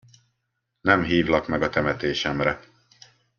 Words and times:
Nem 0.81 1.03
hívlak 1.03 1.47
meg 1.47 1.61
a 1.61 1.69
temetésemre. 1.69 2.59